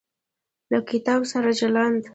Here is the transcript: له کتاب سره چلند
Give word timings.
له 0.71 0.79
کتاب 0.89 1.21
سره 1.31 1.49
چلند 1.59 2.01